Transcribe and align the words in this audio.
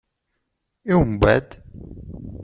I 0.91 0.93
umbeɛd? 0.99 1.47